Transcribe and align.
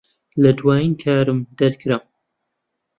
لە 0.41 0.51
دوایین 0.57 0.93
کارم 1.03 1.39
دەرکرام. 1.59 2.03